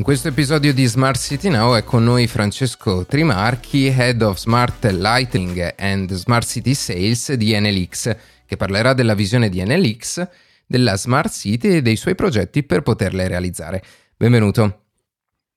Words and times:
In 0.00 0.06
questo 0.06 0.28
episodio 0.28 0.72
di 0.72 0.86
Smart 0.86 1.20
City 1.20 1.50
Now 1.50 1.76
è 1.76 1.84
con 1.84 2.02
noi 2.02 2.26
Francesco 2.26 3.04
Trimarchi, 3.04 3.88
Head 3.88 4.22
of 4.22 4.38
Smart 4.38 4.82
Lighting 4.86 5.74
and 5.76 6.10
Smart 6.14 6.46
City 6.46 6.72
Sales 6.72 7.34
di 7.34 7.54
NLX, 7.54 8.16
che 8.46 8.56
parlerà 8.56 8.94
della 8.94 9.12
visione 9.12 9.50
di 9.50 9.62
NLX, 9.62 10.26
della 10.64 10.96
Smart 10.96 11.30
City 11.30 11.68
e 11.68 11.82
dei 11.82 11.96
suoi 11.96 12.14
progetti 12.14 12.62
per 12.62 12.80
poterle 12.80 13.28
realizzare. 13.28 13.82
Benvenuto. 14.16 14.84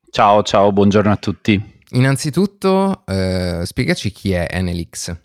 Ciao, 0.10 0.44
ciao, 0.44 0.74
buongiorno 0.74 1.14
a 1.14 1.16
tutti. 1.16 1.80
Innanzitutto, 1.92 3.06
eh, 3.06 3.62
spiegaci 3.64 4.12
chi 4.12 4.34
è 4.34 4.60
NLX. 4.62 5.16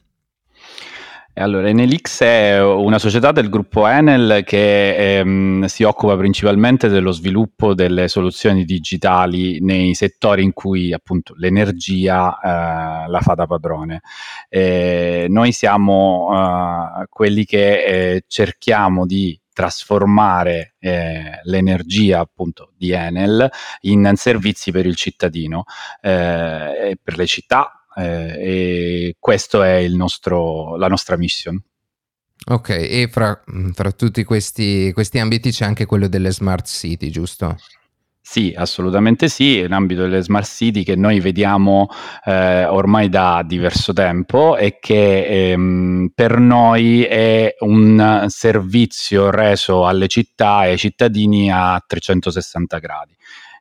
Allora, 1.39 1.69
Enelix 1.69 2.21
è 2.23 2.61
una 2.61 2.99
società 2.99 3.31
del 3.31 3.49
gruppo 3.49 3.87
Enel 3.87 4.43
che 4.45 5.19
ehm, 5.19 5.67
si 5.67 5.85
occupa 5.85 6.17
principalmente 6.17 6.89
dello 6.89 7.13
sviluppo 7.13 7.75
delle 7.75 8.09
soluzioni 8.09 8.65
digitali 8.65 9.61
nei 9.61 9.95
settori 9.95 10.43
in 10.43 10.53
cui 10.53 10.93
appunto 10.93 11.35
l'energia 11.37 12.39
eh, 12.39 13.09
la 13.09 13.21
fa 13.21 13.35
da 13.35 13.47
padrone. 13.47 14.01
Eh, 14.49 15.27
noi 15.29 15.53
siamo 15.53 16.29
eh, 16.33 17.07
quelli 17.09 17.45
che 17.45 17.85
eh, 17.85 18.25
cerchiamo 18.27 19.07
di 19.07 19.41
trasformare 19.53 20.75
eh, 20.79 21.41
l'energia 21.45 22.21
appunto 22.21 22.73
di 22.77 22.93
Enel 22.93 23.49
in 23.83 24.13
servizi 24.17 24.73
per 24.73 24.87
il 24.87 24.97
cittadino, 24.97 25.65
eh, 26.01 26.99
per 27.03 27.17
le 27.17 27.27
città 27.27 27.78
e 27.99 29.17
questo 29.19 29.63
è 29.63 29.87
nostro, 29.89 30.77
la 30.77 30.89
nostra 30.89 31.17
mission. 31.17 31.61
Ok, 32.51 32.69
e 32.71 33.09
fra, 33.11 33.43
fra 33.75 33.93
tutti 33.93 34.25
questi, 34.25 34.93
questi 34.93 35.19
ambiti 35.19 35.51
c'è 35.51 35.65
anche 35.65 35.87
quello 35.87 36.09
delle 36.09 36.31
smart 36.33 36.67
city, 36.67 37.11
giusto? 37.11 37.57
Sì, 38.31 38.53
assolutamente 38.55 39.29
sì, 39.29 39.59
in 39.61 39.73
ambito 39.73 40.03
delle 40.03 40.23
smart 40.23 40.47
city 40.47 40.83
che 40.83 40.97
noi 40.97 41.19
vediamo 41.19 41.89
eh, 42.25 42.67
ormai 42.67 43.09
da 43.09 43.43
diverso 43.43 43.95
tempo 43.95 44.57
e 44.59 44.79
che 44.81 45.51
ehm, 45.51 46.11
per 46.15 46.39
noi 46.39 47.05
è 47.05 47.55
un 47.61 48.27
servizio 48.29 49.31
reso 49.31 49.87
alle 49.87 50.09
città 50.09 50.67
e 50.67 50.73
ai 50.73 50.79
cittadini 50.79 51.51
a 51.51 51.83
360 51.85 52.79
gradi. 52.79 53.17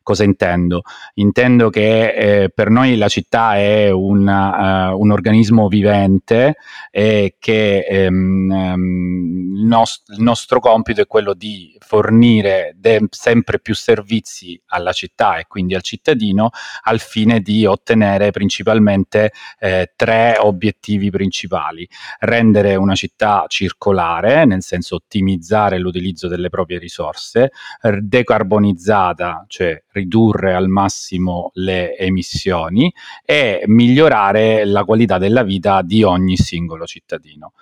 Cosa 0.08 0.24
intendo? 0.24 0.84
Intendo 1.16 1.70
che 1.70 2.14
eh, 2.14 2.50
per 2.50 2.70
noi 2.70 2.96
la 2.96 3.10
città 3.10 3.58
è 3.58 3.90
una, 3.90 4.92
uh, 4.92 4.98
un 4.98 5.12
organismo 5.12 5.68
vivente 5.68 6.56
e 6.92 7.36
che 7.38 7.80
ehm, 7.80 8.50
ehm, 8.50 9.54
il, 9.58 9.66
nost- 9.66 10.10
il, 10.12 10.22
nostro 10.22 10.62
compito 10.62 11.02
è 11.02 11.08
quello 11.08 11.34
di 11.34 11.76
fornire 11.80 12.74
de- 12.78 13.06
sempre 13.10 13.60
più 13.60 13.76
servizi 13.76 14.58
alla 14.68 14.94
città 14.94 15.40
e 15.40 15.46
quindi 15.46 15.76
al 15.76 15.82
cittadino 15.82 16.52
al 16.84 17.00
fine 17.02 17.42
di 17.42 17.66
ottenere 17.66 18.32
principalmente 18.32 19.34
eh, 19.60 19.92
tre 19.94 20.38
obiettivi 20.40 21.10
principali. 21.10 21.86
Rendere 22.20 22.78
una 22.78 22.96
città 22.96 23.44
circolare, 23.50 24.46
nel 24.46 24.64
senso 24.64 24.96
ottimizzare 24.96 25.78
l'utilizzo 25.78 26.30
delle 26.30 26.48
proprie 26.48 26.80
risorse, 26.80 27.52
decarbonizzata, 28.00 29.44
cioè 29.50 29.84
ridurre 29.98 30.54
al 30.54 30.68
massimo 30.68 31.52
le 31.56 31.98
emissioni 31.98 32.94
e 33.26 33.64
migliorare 33.66 34.66
la 34.66 34.84
qualità 34.84 35.18
della 35.18 35.44
vita 35.44 35.82
di 35.82 36.04
ogni 36.04 36.38
singolo 36.38 36.86
cittadino. 36.86 37.54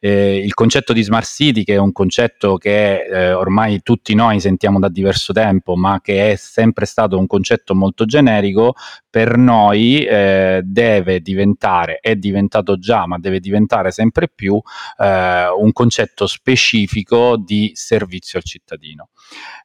Eh, 0.00 0.36
il 0.36 0.54
concetto 0.54 0.92
di 0.92 1.02
smart 1.02 1.26
city, 1.26 1.64
che 1.64 1.74
è 1.74 1.78
un 1.78 1.92
concetto 1.92 2.56
che 2.56 3.04
eh, 3.04 3.32
ormai 3.32 3.80
tutti 3.82 4.14
noi 4.14 4.40
sentiamo 4.40 4.78
da 4.78 4.88
diverso 4.88 5.32
tempo, 5.32 5.76
ma 5.76 6.00
che 6.02 6.32
è 6.32 6.36
sempre 6.36 6.86
stato 6.86 7.18
un 7.18 7.26
concetto 7.26 7.74
molto 7.74 8.04
generico, 8.04 8.74
per 9.08 9.36
noi 9.36 10.04
eh, 10.04 10.60
deve 10.64 11.20
diventare, 11.20 11.98
è 12.00 12.16
diventato 12.16 12.78
già, 12.78 13.06
ma 13.06 13.18
deve 13.18 13.38
diventare 13.38 13.92
sempre 13.92 14.28
più 14.28 14.60
eh, 14.98 15.46
un 15.56 15.70
concetto 15.72 16.26
specifico 16.26 17.36
di 17.36 17.70
servizio 17.74 18.38
al 18.38 18.44
cittadino. 18.44 19.10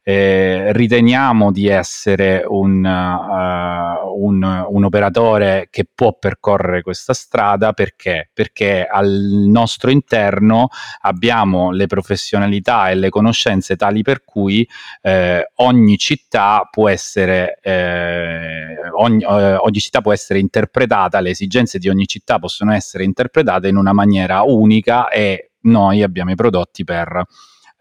Eh, 0.04 0.72
riteniamo 0.74 1.52
di 1.52 1.68
essere 1.68 2.09
un, 2.48 2.84
uh, 2.84 4.26
un, 4.26 4.66
un, 4.70 4.84
operatore 4.84 5.68
che 5.70 5.86
può 5.94 6.18
percorrere 6.18 6.82
questa 6.82 7.14
strada 7.14 7.74
perché? 7.74 8.30
Perché 8.34 8.86
al 8.86 9.10
nostro 9.10 9.92
interno 9.92 10.70
abbiamo 11.02 11.72
le 11.72 11.88
professionalità 11.88 12.90
e 12.90 12.96
le 12.96 13.10
conoscenze 13.10 13.76
tali 13.76 14.02
per 14.02 14.24
cui 14.24 14.68
eh, 15.02 15.52
ogni 15.56 15.98
città 15.98 16.68
può 16.70 16.90
essere 16.90 17.60
eh, 17.62 18.90
ogni, 18.98 19.24
eh, 19.24 19.56
ogni 19.56 19.80
città 19.80 20.02
può 20.02 20.14
essere 20.14 20.40
interpretata, 20.40 21.20
le 21.20 21.32
esigenze 21.32 21.80
di 21.80 21.90
ogni 21.90 22.08
città 22.08 22.40
possono 22.40 22.74
essere 22.74 23.04
interpretate 23.04 23.68
in 23.68 23.76
una 23.76 23.94
maniera 23.94 24.42
unica 24.44 25.10
e 25.10 25.52
noi 25.62 26.04
abbiamo 26.04 26.32
i 26.32 26.36
prodotti 26.36 26.84
per 26.84 27.26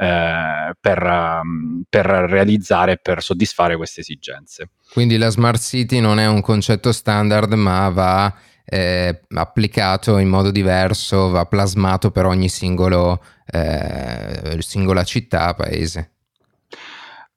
eh, 0.01 0.75
per, 0.81 1.03
um, 1.03 1.83
per 1.89 2.07
realizzare 2.07 2.93
e 2.93 2.99
per 3.03 3.21
soddisfare 3.21 3.77
queste 3.77 4.01
esigenze. 4.01 4.71
Quindi 4.93 5.17
la 5.17 5.29
smart 5.29 5.61
city 5.61 5.99
non 5.99 6.21
è 6.21 6.27
un 6.27 6.41
concetto 6.41 6.93
standard, 6.93 7.53
ma 7.55 7.89
va 7.89 8.33
eh, 8.65 9.23
applicato 9.31 10.19
in 10.19 10.29
modo 10.29 10.53
diverso, 10.53 11.31
va 11.31 11.47
plasmato 11.47 12.13
per 12.13 12.27
ogni 12.27 12.49
singolo, 12.49 13.23
eh, 13.47 14.57
singola 14.61 15.03
città, 15.03 15.53
paese. 15.55 16.13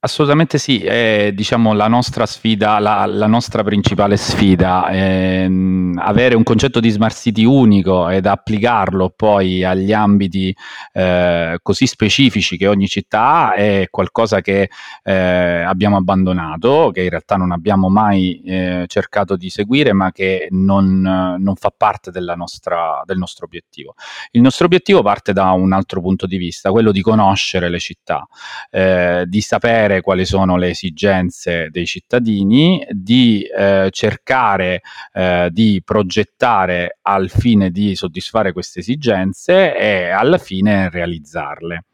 Assolutamente 0.04 0.58
sì, 0.58 0.80
è 0.80 1.30
diciamo 1.32 1.74
la 1.74 1.86
nostra 1.86 2.26
sfida, 2.26 2.80
la, 2.80 3.06
la 3.06 3.28
nostra 3.28 3.62
principale 3.62 4.16
sfida, 4.16 4.88
è, 4.88 5.44
ehm, 5.44 5.96
avere 6.02 6.34
un 6.34 6.42
concetto 6.42 6.80
di 6.80 6.90
smart 6.90 7.14
city 7.14 7.44
unico 7.44 8.08
ed 8.08 8.26
applicarlo 8.26 9.12
poi 9.14 9.62
agli 9.62 9.92
ambiti 9.92 10.52
eh, 10.92 11.56
così 11.62 11.86
specifici 11.86 12.56
che 12.56 12.66
ogni 12.66 12.88
città 12.88 13.50
ha 13.50 13.54
è 13.54 13.86
qualcosa 13.90 14.40
che 14.40 14.70
eh, 15.04 15.12
abbiamo 15.12 15.98
abbandonato, 15.98 16.90
che 16.92 17.02
in 17.02 17.10
realtà 17.10 17.36
non 17.36 17.52
abbiamo 17.52 17.88
mai 17.88 18.42
eh, 18.44 18.86
cercato 18.88 19.36
di 19.36 19.50
seguire, 19.50 19.92
ma 19.92 20.10
che 20.10 20.48
non, 20.50 21.00
non 21.00 21.54
fa 21.54 21.72
parte 21.76 22.10
nostra, 22.34 23.02
del 23.04 23.18
nostro 23.18 23.44
obiettivo. 23.46 23.94
Il 24.32 24.40
nostro 24.40 24.66
obiettivo 24.66 25.00
parte 25.00 25.32
da 25.32 25.52
un 25.52 25.72
altro 25.72 26.00
punto 26.00 26.26
di 26.26 26.38
vista, 26.38 26.72
quello 26.72 26.90
di 26.90 27.02
conoscere 27.02 27.68
le 27.68 27.78
città, 27.78 28.26
eh, 28.68 29.26
di 29.28 29.40
sapere 29.40 29.91
sapere 29.92 30.00
quali 30.00 30.24
sono 30.24 30.56
le 30.56 30.70
esigenze 30.70 31.68
dei 31.70 31.86
cittadini, 31.86 32.84
di 32.90 33.42
eh, 33.42 33.88
cercare 33.90 34.80
eh, 35.12 35.50
di 35.52 35.82
progettare 35.84 36.98
al 37.02 37.28
fine 37.28 37.70
di 37.70 37.94
soddisfare 37.94 38.52
queste 38.52 38.80
esigenze 38.80 39.76
e 39.76 40.08
alla 40.08 40.38
fine 40.38 40.88
realizzarle. 40.88 41.84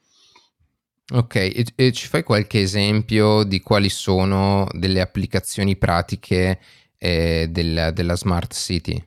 Ok, 1.11 1.35
e, 1.37 1.65
e 1.75 1.93
ci 1.93 2.07
fai 2.07 2.23
qualche 2.23 2.61
esempio 2.61 3.43
di 3.43 3.61
quali 3.61 3.89
sono 3.89 4.67
delle 4.73 5.01
applicazioni 5.01 5.77
pratiche 5.77 6.61
eh, 6.99 7.49
del, 7.51 7.91
della 7.95 8.15
Smart 8.15 8.53
City? 8.55 9.03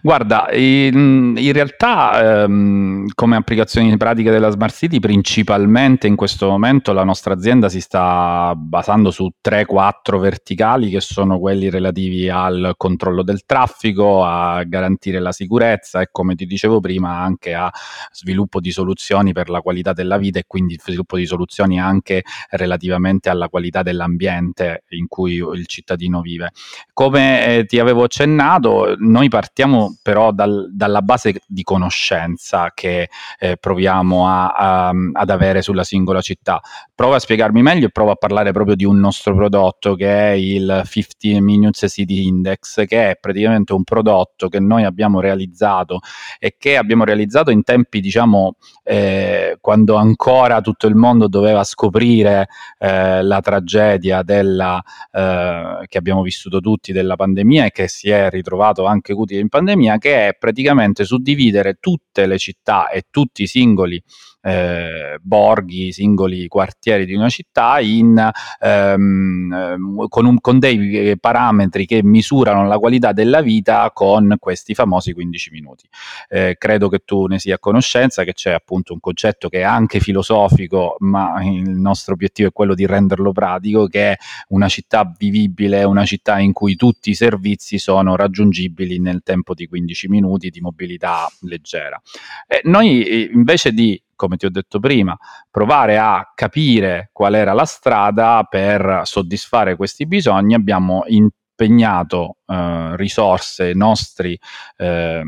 Guarda, 0.00 0.48
in, 0.52 1.34
in 1.36 1.52
realtà 1.52 2.42
ehm, 2.42 3.08
come 3.14 3.36
applicazioni 3.36 3.96
pratiche 3.96 4.30
della 4.30 4.50
Smart 4.50 4.74
City 4.74 5.00
principalmente 5.00 6.06
in 6.06 6.16
questo 6.16 6.48
momento 6.48 6.92
la 6.92 7.04
nostra 7.04 7.34
azienda 7.34 7.68
si 7.68 7.80
sta 7.80 8.54
basando 8.56 9.10
su 9.10 9.28
3-4 9.42 10.18
verticali 10.20 10.90
che 10.90 11.00
sono 11.00 11.38
quelli 11.38 11.68
relativi 11.70 12.28
al 12.28 12.74
controllo 12.76 13.22
del 13.22 13.44
traffico, 13.44 14.24
a 14.24 14.62
garantire 14.64 15.18
la 15.18 15.32
sicurezza 15.32 16.00
e 16.00 16.08
come 16.12 16.34
ti 16.34 16.46
dicevo 16.46 16.80
prima 16.80 17.18
anche 17.18 17.54
a 17.54 17.70
sviluppo 18.12 18.60
di 18.60 18.70
soluzioni 18.70 19.32
per 19.32 19.48
la 19.48 19.60
qualità 19.60 19.92
della 19.92 20.16
vita 20.16 20.38
e 20.38 20.44
quindi 20.46 20.78
sviluppo 20.80 21.16
di 21.16 21.26
soluzioni 21.26 21.80
anche 21.80 22.22
relativamente 22.50 23.28
alla 23.28 23.48
qualità 23.48 23.82
dell'ambiente 23.82 24.84
in 24.90 25.08
cui 25.08 25.34
il 25.34 25.66
cittadino 25.66 26.20
vive. 26.20 26.52
Come 26.92 27.46
eh, 27.46 27.64
ti 27.64 27.78
avevo 27.78 28.04
accennato, 28.04 28.94
noi 28.98 29.28
partiamo 29.28 29.47
partiamo 29.48 29.96
però 30.02 30.30
dal, 30.30 30.68
dalla 30.70 31.00
base 31.00 31.40
di 31.46 31.62
conoscenza 31.62 32.70
che 32.74 33.08
eh, 33.38 33.56
proviamo 33.56 34.28
a, 34.28 34.48
a, 34.48 34.92
ad 35.12 35.30
avere 35.30 35.62
sulla 35.62 35.84
singola 35.84 36.20
città. 36.20 36.60
Provo 36.94 37.14
a 37.14 37.18
spiegarmi 37.18 37.62
meglio 37.62 37.86
e 37.86 37.90
provo 37.90 38.10
a 38.10 38.16
parlare 38.16 38.52
proprio 38.52 38.76
di 38.76 38.84
un 38.84 38.98
nostro 38.98 39.34
prodotto 39.34 39.94
che 39.94 40.06
è 40.06 40.30
il 40.32 40.82
50 40.84 41.40
Minutes 41.40 41.90
City 41.90 42.26
Index, 42.26 42.84
che 42.86 43.10
è 43.10 43.18
praticamente 43.18 43.72
un 43.72 43.84
prodotto 43.84 44.48
che 44.48 44.60
noi 44.60 44.84
abbiamo 44.84 45.20
realizzato 45.20 46.00
e 46.38 46.56
che 46.58 46.76
abbiamo 46.76 47.04
realizzato 47.04 47.50
in 47.50 47.62
tempi, 47.62 48.00
diciamo, 48.00 48.56
eh, 48.82 49.56
quando 49.60 49.94
ancora 49.94 50.60
tutto 50.60 50.86
il 50.86 50.94
mondo 50.94 51.26
doveva 51.26 51.64
scoprire 51.64 52.48
eh, 52.78 53.22
la 53.22 53.40
tragedia 53.40 54.22
della, 54.22 54.82
eh, 55.10 55.84
che 55.86 55.98
abbiamo 55.98 56.22
vissuto 56.22 56.60
tutti 56.60 56.92
della 56.92 57.16
pandemia 57.16 57.66
e 57.66 57.70
che 57.70 57.88
si 57.88 58.10
è 58.10 58.28
ritrovato 58.28 58.84
anche 58.84 59.12
utile 59.12 59.37
in 59.38 59.48
pandemia, 59.48 59.98
che 59.98 60.28
è 60.28 60.36
praticamente 60.36 61.04
suddividere 61.04 61.78
tutte 61.80 62.26
le 62.26 62.38
città 62.38 62.88
e 62.88 63.04
tutti 63.10 63.42
i 63.42 63.46
singoli 63.46 64.02
eh, 64.48 65.18
borghi, 65.20 65.92
singoli 65.92 66.48
quartieri 66.48 67.04
di 67.04 67.14
una 67.14 67.28
città 67.28 67.80
in, 67.80 68.16
ehm, 68.60 69.52
ehm 69.52 70.06
con, 70.08 70.24
un, 70.24 70.40
con, 70.40 70.58
dei 70.58 71.18
parametri 71.18 71.84
che 71.84 72.02
misurano 72.02 72.66
la 72.66 72.78
qualità 72.78 73.12
della 73.12 73.42
vita 73.42 73.90
con 73.92 74.36
questi 74.38 74.74
famosi 74.74 75.12
15 75.12 75.50
minuti. 75.50 75.86
Eh, 76.28 76.56
credo 76.58 76.88
che 76.88 77.00
tu 77.04 77.26
ne 77.26 77.38
sia 77.38 77.56
a 77.56 77.58
conoscenza, 77.58 78.24
che 78.24 78.32
c'è 78.32 78.52
appunto 78.52 78.94
un 78.94 79.00
concetto 79.00 79.48
che 79.48 79.58
è 79.58 79.62
anche 79.62 80.00
filosofico, 80.00 80.96
ma 81.00 81.42
il 81.44 81.70
nostro 81.70 82.14
obiettivo 82.14 82.48
è 82.48 82.52
quello 82.52 82.74
di 82.74 82.86
renderlo 82.86 83.32
pratico, 83.32 83.86
che 83.86 84.12
è 84.12 84.16
una 84.48 84.68
città 84.68 85.12
vivibile, 85.16 85.84
una 85.84 86.06
città 86.06 86.38
in 86.38 86.52
cui 86.52 86.76
tutti 86.76 87.10
i 87.10 87.14
servizi 87.14 87.78
sono 87.78 88.16
raggiungibili 88.16 88.98
nel 88.98 89.20
tempo 89.22 89.52
di 89.52 89.66
15 89.66 90.08
minuti 90.08 90.48
di 90.48 90.60
mobilità 90.60 91.28
leggera. 91.40 92.00
E 92.46 92.60
noi 92.64 93.30
invece 93.32 93.72
di 93.72 94.00
come 94.18 94.36
ti 94.36 94.46
ho 94.46 94.50
detto 94.50 94.80
prima, 94.80 95.16
provare 95.48 95.96
a 95.96 96.32
capire 96.34 97.10
qual 97.12 97.34
era 97.34 97.52
la 97.52 97.64
strada 97.64 98.44
per 98.50 99.02
soddisfare 99.04 99.76
questi 99.76 100.06
bisogni, 100.06 100.54
abbiamo 100.54 101.04
in, 101.06 101.28
impegnato 101.58 102.36
eh, 102.46 102.96
risorse 102.96 103.72
nostri 103.74 104.38
eh, 104.76 105.22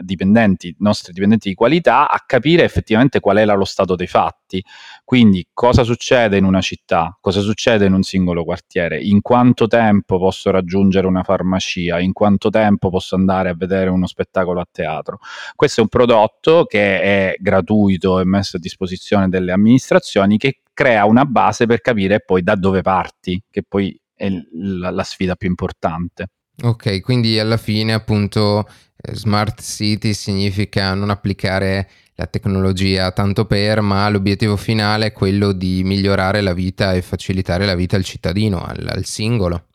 dipendenti, 0.00 0.74
nostri 0.78 1.12
dipendenti 1.12 1.48
di 1.48 1.54
qualità 1.54 2.08
a 2.08 2.22
capire 2.24 2.62
effettivamente 2.62 3.18
qual 3.18 3.38
era 3.38 3.54
lo 3.54 3.64
stato 3.64 3.96
dei 3.96 4.06
fatti. 4.06 4.62
Quindi 5.04 5.46
cosa 5.52 5.82
succede 5.82 6.36
in 6.36 6.44
una 6.44 6.60
città, 6.60 7.16
cosa 7.20 7.40
succede 7.40 7.86
in 7.86 7.94
un 7.94 8.02
singolo 8.02 8.44
quartiere, 8.44 9.00
in 9.00 9.20
quanto 9.20 9.66
tempo 9.66 10.18
posso 10.18 10.50
raggiungere 10.50 11.06
una 11.08 11.24
farmacia, 11.24 11.98
in 11.98 12.12
quanto 12.12 12.48
tempo 12.48 12.88
posso 12.88 13.16
andare 13.16 13.48
a 13.48 13.54
vedere 13.54 13.90
uno 13.90 14.06
spettacolo 14.06 14.60
a 14.60 14.68
teatro. 14.70 15.18
Questo 15.56 15.80
è 15.80 15.82
un 15.82 15.88
prodotto 15.88 16.64
che 16.64 17.00
è 17.00 17.34
gratuito 17.38 18.20
e 18.20 18.24
messo 18.24 18.56
a 18.56 18.60
disposizione 18.60 19.28
delle 19.28 19.52
amministrazioni 19.52 20.38
che 20.38 20.60
crea 20.72 21.04
una 21.04 21.26
base 21.26 21.66
per 21.66 21.80
capire 21.80 22.20
poi 22.20 22.42
da 22.42 22.54
dove 22.54 22.82
parti, 22.82 23.42
che 23.50 23.62
poi 23.66 23.98
è 24.22 24.30
la, 24.52 24.90
la 24.90 25.02
sfida 25.02 25.34
più 25.34 25.48
importante. 25.48 26.28
Ok, 26.62 27.00
quindi 27.00 27.38
alla 27.40 27.56
fine 27.56 27.92
appunto 27.92 28.68
eh, 28.96 29.14
smart 29.16 29.60
city 29.60 30.14
significa 30.14 30.94
non 30.94 31.10
applicare 31.10 31.88
la 32.14 32.26
tecnologia 32.26 33.10
tanto 33.10 33.46
per, 33.46 33.80
ma 33.80 34.08
l'obiettivo 34.08 34.56
finale 34.56 35.06
è 35.06 35.12
quello 35.12 35.52
di 35.52 35.82
migliorare 35.82 36.40
la 36.40 36.52
vita 36.52 36.92
e 36.92 37.02
facilitare 37.02 37.64
la 37.66 37.74
vita 37.74 37.96
al 37.96 38.04
cittadino, 38.04 38.62
al, 38.62 38.86
al 38.88 39.04
singolo. 39.04 39.66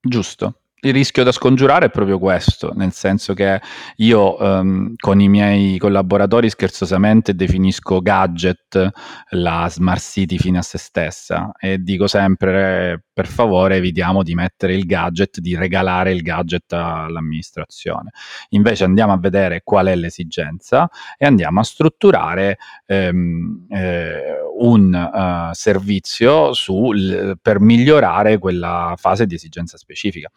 Giusto, 0.00 0.60
il 0.80 0.92
rischio 0.92 1.24
da 1.24 1.32
scongiurare 1.32 1.86
è 1.86 1.90
proprio 1.90 2.18
questo, 2.18 2.72
nel 2.74 2.92
senso 2.92 3.34
che 3.34 3.60
io 3.96 4.40
um, 4.40 4.94
con 4.96 5.20
i 5.20 5.28
miei 5.28 5.76
collaboratori 5.76 6.48
scherzosamente 6.48 7.34
definisco 7.34 8.00
gadget 8.00 8.90
la 9.30 9.66
smart 9.68 10.00
city 10.00 10.38
fino 10.38 10.60
a 10.60 10.62
se 10.62 10.78
stessa 10.78 11.50
e 11.58 11.78
dico 11.78 12.06
sempre 12.06 13.05
per 13.16 13.28
favore 13.28 13.76
evitiamo 13.76 14.22
di 14.22 14.34
mettere 14.34 14.74
il 14.74 14.84
gadget, 14.84 15.40
di 15.40 15.56
regalare 15.56 16.12
il 16.12 16.20
gadget 16.20 16.70
all'amministrazione. 16.74 18.10
Invece 18.50 18.84
andiamo 18.84 19.14
a 19.14 19.18
vedere 19.18 19.62
qual 19.64 19.86
è 19.86 19.96
l'esigenza 19.96 20.86
e 21.16 21.24
andiamo 21.24 21.60
a 21.60 21.62
strutturare 21.62 22.58
um, 22.88 23.66
eh, 23.70 24.34
un 24.58 24.92
uh, 24.92 25.54
servizio 25.54 26.52
sul, 26.52 27.38
per 27.40 27.58
migliorare 27.58 28.36
quella 28.36 28.92
fase 28.98 29.24
di 29.24 29.34
esigenza 29.34 29.78
specifica 29.78 30.30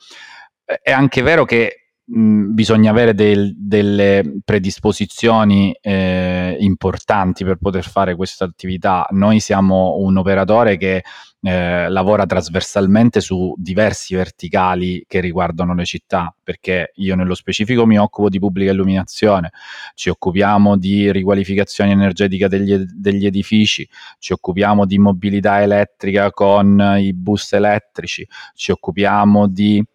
è 0.81 0.91
anche 0.91 1.21
vero 1.21 1.43
che 1.43 1.88
bisogna 2.11 2.89
avere 2.89 3.13
del, 3.13 3.53
delle 3.55 4.39
predisposizioni 4.43 5.77
eh, 5.79 6.57
importanti 6.59 7.43
per 7.43 7.57
poter 7.57 7.83
fare 7.87 8.15
questa 8.15 8.45
attività. 8.45 9.05
Noi 9.11 9.39
siamo 9.39 9.97
un 9.97 10.17
operatore 10.17 10.77
che 10.77 11.03
eh, 11.41 11.87
lavora 11.87 12.25
trasversalmente 12.25 13.21
su 13.21 13.53
diversi 13.55 14.15
verticali 14.15 15.05
che 15.07 15.19
riguardano 15.19 15.75
le 15.75 15.85
città, 15.85 16.33
perché 16.43 16.91
io 16.95 17.15
nello 17.15 17.35
specifico 17.35 17.85
mi 17.85 17.99
occupo 17.99 18.27
di 18.27 18.39
pubblica 18.39 18.71
illuminazione, 18.71 19.51
ci 19.93 20.09
occupiamo 20.09 20.77
di 20.77 21.11
riqualificazione 21.11 21.91
energetica 21.91 22.47
degli, 22.47 22.75
degli 22.75 23.27
edifici, 23.27 23.87
ci 24.17 24.33
occupiamo 24.33 24.85
di 24.85 24.97
mobilità 24.97 25.61
elettrica 25.61 26.31
con 26.31 26.97
i 26.97 27.13
bus 27.13 27.53
elettrici, 27.53 28.27
ci 28.55 28.71
occupiamo 28.71 29.47
di 29.47 29.85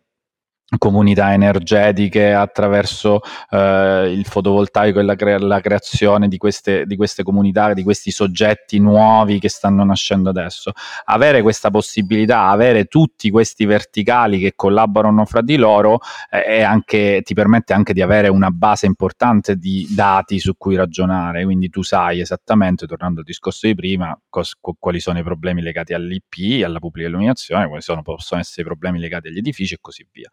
comunità 0.79 1.33
energetiche 1.33 2.33
attraverso 2.33 3.21
eh, 3.51 4.11
il 4.11 4.25
fotovoltaico 4.25 4.99
e 4.99 5.03
la, 5.03 5.15
cre- 5.15 5.39
la 5.39 5.61
creazione 5.61 6.29
di 6.29 6.37
queste, 6.37 6.87
di 6.87 6.97
queste, 6.97 7.23
comunità, 7.23 7.75
di 7.75 7.83
questi 7.83 8.11
soggetti 8.11 8.79
nuovi 8.79 9.39
che 9.39 9.49
stanno 9.49 9.85
nascendo 9.85 10.31
adesso. 10.31 10.73
Avere 11.05 11.43
questa 11.43 11.71
possibilità, 11.71 12.49
avere 12.49 12.87
tutti 12.87 13.31
questi 13.31 13.67
verticali 13.67 14.39
che 14.39 14.55
collaborano 14.57 15.25
fra 15.25 15.43
di 15.43 15.57
loro 15.57 16.01
eh, 16.31 16.63
anche, 16.63 17.21
ti 17.23 17.35
permette 17.35 17.73
anche 17.73 17.93
di 17.93 18.03
avere 18.03 18.29
una 18.29 18.51
base 18.51 18.87
importante 18.87 19.57
di 19.57 19.87
dati 19.91 20.39
su 20.39 20.57
cui 20.57 20.77
ragionare, 20.77 21.45
quindi 21.45 21.69
tu 21.69 21.83
sai 21.83 22.21
esattamente, 22.21 22.87
tornando 22.87 23.21
al 23.21 23.27
discorso 23.27 23.67
di 23.67 23.75
prima, 23.75 24.19
cos- 24.29 24.57
quali 24.79 25.01
sono 25.01 25.19
i 25.19 25.23
problemi 25.23 25.61
legati 25.61 25.93
all'IP, 25.93 26.65
alla 26.65 26.79
pubblica 26.79 27.09
illuminazione, 27.09 27.67
quali 27.67 27.83
sono, 27.83 28.03
possono 28.03 28.41
essere 28.41 28.63
i 28.63 28.65
problemi 28.65 28.99
legati 28.99 29.29
agli 29.29 29.39
edifici 29.39 29.75
e 29.75 29.79
così 29.81 30.07
via. 30.11 30.29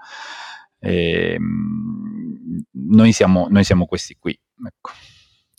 E, 0.80 1.34
ehm, 1.34 2.64
noi, 2.72 3.12
siamo, 3.12 3.48
noi 3.50 3.64
siamo 3.64 3.86
questi 3.86 4.18
qui. 4.20 4.38
Ecco. 4.66 4.92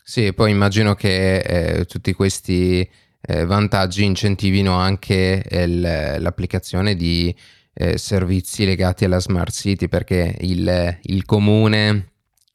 Sì, 0.04 0.32
poi 0.32 0.50
immagino 0.50 0.94
che 0.94 1.38
eh, 1.38 1.84
tutti 1.84 2.12
questi 2.12 2.88
eh, 3.20 3.44
vantaggi 3.44 4.04
incentivino 4.04 4.74
anche 4.74 5.44
il, 5.48 5.80
l'applicazione 5.80 6.96
di 6.96 7.34
eh, 7.74 7.96
servizi 7.96 8.64
legati 8.64 9.04
alla 9.04 9.20
smart 9.20 9.52
city 9.52 9.88
perché 9.88 10.36
il, 10.40 10.98
il 11.02 11.24
comune, 11.24 12.12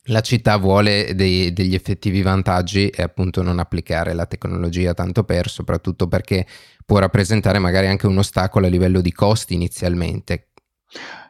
la 0.09 0.21
città 0.21 0.57
vuole 0.57 1.15
dei, 1.15 1.53
degli 1.53 1.73
effettivi 1.73 2.21
vantaggi 2.21 2.89
e 2.89 3.01
appunto 3.01 3.41
non 3.41 3.59
applicare 3.59 4.13
la 4.13 4.25
tecnologia 4.25 4.93
tanto 4.93 5.23
per, 5.23 5.49
soprattutto 5.49 6.07
perché 6.07 6.45
può 6.85 6.99
rappresentare 6.99 7.59
magari 7.59 7.87
anche 7.87 8.07
un 8.07 8.17
ostacolo 8.17 8.67
a 8.67 8.69
livello 8.69 9.01
di 9.01 9.11
costi 9.11 9.53
inizialmente. 9.53 10.49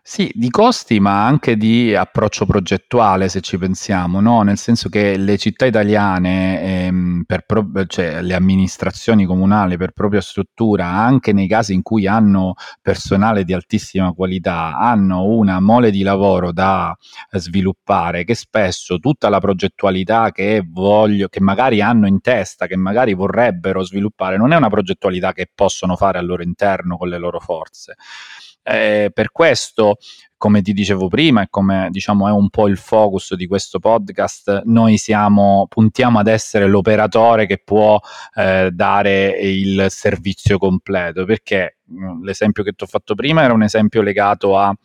Sì, 0.09 0.31
di 0.33 0.49
costi, 0.49 1.01
ma 1.01 1.25
anche 1.25 1.57
di 1.57 1.93
approccio 1.93 2.45
progettuale, 2.45 3.27
se 3.27 3.41
ci 3.41 3.57
pensiamo, 3.57 4.21
no? 4.21 4.41
Nel 4.41 4.57
senso 4.57 4.87
che 4.87 5.17
le 5.17 5.37
città 5.37 5.65
italiane, 5.65 6.61
ehm, 6.85 7.23
pro- 7.45 7.69
cioè 7.87 8.21
le 8.21 8.33
amministrazioni 8.33 9.25
comunali 9.25 9.75
per 9.75 9.91
propria 9.91 10.21
struttura, 10.21 10.85
anche 10.87 11.33
nei 11.33 11.45
casi 11.49 11.73
in 11.73 11.81
cui 11.81 12.07
hanno 12.07 12.53
personale 12.81 13.43
di 13.43 13.51
altissima 13.51 14.13
qualità, 14.13 14.77
hanno 14.77 15.25
una 15.25 15.59
mole 15.59 15.91
di 15.91 16.03
lavoro 16.03 16.53
da 16.53 16.95
sviluppare 17.31 18.23
che 18.23 18.33
spesso 18.33 18.99
tutta 18.99 19.27
la 19.27 19.39
progettualità 19.41 20.31
che 20.31 20.63
voglio, 20.65 21.27
che 21.27 21.41
magari 21.41 21.81
hanno 21.81 22.07
in 22.07 22.21
testa, 22.21 22.65
che 22.65 22.77
magari 22.77 23.13
vorrebbero 23.13 23.83
sviluppare, 23.83 24.37
non 24.37 24.53
è 24.53 24.55
una 24.55 24.69
progettualità 24.69 25.33
che 25.33 25.49
possono 25.53 25.97
fare 25.97 26.17
al 26.17 26.25
loro 26.25 26.43
interno 26.43 26.95
con 26.95 27.09
le 27.09 27.17
loro 27.17 27.41
forze. 27.41 27.95
Eh, 28.69 29.11
per 29.13 29.31
questo, 29.31 29.95
come 30.35 30.61
ti 30.61 30.73
dicevo 30.73 31.07
prima 31.07 31.41
e 31.41 31.47
come 31.49 31.87
diciamo 31.89 32.27
è 32.27 32.31
un 32.31 32.49
po' 32.49 32.67
il 32.67 32.77
focus 32.77 33.33
di 33.35 33.47
questo 33.47 33.79
podcast, 33.79 34.63
noi 34.65 34.97
siamo, 34.97 35.67
puntiamo 35.69 36.19
ad 36.19 36.27
essere 36.27 36.67
l'operatore 36.67 37.45
che 37.45 37.61
può 37.63 37.97
eh, 38.35 38.69
dare 38.71 39.29
il 39.39 39.85
servizio 39.89 40.57
completo, 40.57 41.23
perché 41.23 41.77
mh, 41.85 42.23
l'esempio 42.23 42.63
che 42.63 42.73
ti 42.73 42.83
ho 42.83 42.87
fatto 42.87 43.15
prima 43.15 43.43
era 43.43 43.53
un 43.53 43.63
esempio 43.63 44.01
legato 44.01 44.57
a 44.57 44.75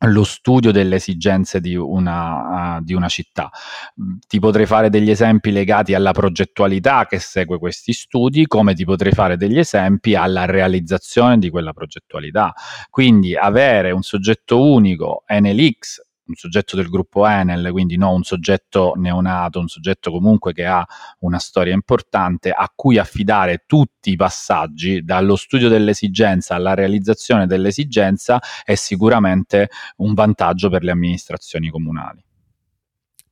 lo 0.00 0.24
studio 0.24 0.72
delle 0.72 0.96
esigenze 0.96 1.60
di 1.60 1.74
una, 1.76 2.76
uh, 2.76 2.82
di 2.82 2.94
una, 2.94 3.08
città. 3.08 3.50
Ti 4.26 4.38
potrei 4.38 4.66
fare 4.66 4.90
degli 4.90 5.10
esempi 5.10 5.52
legati 5.52 5.94
alla 5.94 6.12
progettualità 6.12 7.06
che 7.06 7.18
segue 7.18 7.58
questi 7.58 7.92
studi, 7.92 8.46
come 8.46 8.74
ti 8.74 8.84
potrei 8.84 9.12
fare 9.12 9.36
degli 9.36 9.58
esempi 9.58 10.14
alla 10.14 10.44
realizzazione 10.44 11.38
di 11.38 11.50
quella 11.50 11.72
progettualità. 11.72 12.52
Quindi 12.90 13.36
avere 13.36 13.92
un 13.92 14.02
soggetto 14.02 14.60
unico 14.60 15.24
NLX 15.28 16.00
un 16.26 16.34
soggetto 16.34 16.76
del 16.76 16.88
gruppo 16.88 17.26
Enel, 17.26 17.70
quindi 17.70 17.96
non 17.96 18.14
un 18.14 18.22
soggetto 18.22 18.94
neonato, 18.96 19.60
un 19.60 19.68
soggetto 19.68 20.10
comunque 20.10 20.52
che 20.52 20.64
ha 20.64 20.86
una 21.20 21.38
storia 21.38 21.74
importante 21.74 22.50
a 22.50 22.70
cui 22.74 22.98
affidare 22.98 23.64
tutti 23.66 24.10
i 24.10 24.16
passaggi 24.16 25.02
dallo 25.02 25.36
studio 25.36 25.68
dell'esigenza 25.68 26.54
alla 26.54 26.74
realizzazione 26.74 27.46
dell'esigenza 27.46 28.40
è 28.64 28.74
sicuramente 28.74 29.68
un 29.96 30.14
vantaggio 30.14 30.70
per 30.70 30.82
le 30.82 30.92
amministrazioni 30.92 31.68
comunali. 31.68 32.22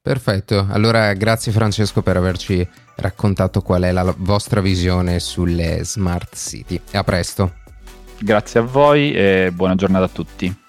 Perfetto, 0.03 0.67
allora 0.69 1.13
grazie 1.13 1.53
Francesco 1.53 2.03
per 2.03 2.17
averci 2.17 2.69
raccontato 2.97 3.63
qual 3.63 3.83
è 3.83 3.93
la 3.93 4.13
vostra 4.19 4.61
visione 4.61 5.21
sulle 5.21 5.85
smart 5.85 6.35
city. 6.35 6.81
A 6.93 7.05
presto. 7.05 7.55
Grazie 8.19 8.61
a 8.61 8.63
voi 8.65 9.13
e 9.13 9.51
buona 9.53 9.77
giornata 9.77 10.05
a 10.05 10.09
tutti. 10.09 10.62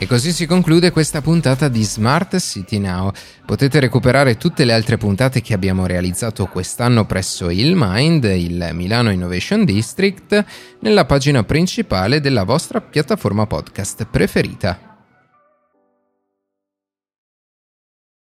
E 0.00 0.06
così 0.06 0.30
si 0.30 0.46
conclude 0.46 0.92
questa 0.92 1.20
puntata 1.20 1.66
di 1.66 1.82
Smart 1.82 2.38
City 2.38 2.78
Now. 2.78 3.10
Potete 3.44 3.80
recuperare 3.80 4.36
tutte 4.36 4.64
le 4.64 4.72
altre 4.72 4.96
puntate 4.96 5.40
che 5.40 5.54
abbiamo 5.54 5.86
realizzato 5.86 6.46
quest'anno 6.46 7.04
presso 7.04 7.50
il 7.50 7.72
Mind, 7.74 8.22
il 8.22 8.70
Milano 8.74 9.10
Innovation 9.10 9.64
District, 9.64 10.44
nella 10.82 11.04
pagina 11.04 11.42
principale 11.42 12.20
della 12.20 12.44
vostra 12.44 12.80
piattaforma 12.80 13.48
podcast 13.48 14.06
preferita. 14.08 14.87